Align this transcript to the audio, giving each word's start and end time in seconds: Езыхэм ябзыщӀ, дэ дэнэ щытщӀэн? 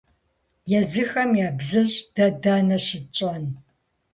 Езыхэм 0.79 1.31
ябзыщӀ, 1.47 1.99
дэ 2.15 2.27
дэнэ 2.41 2.77
щытщӀэн? 2.85 3.45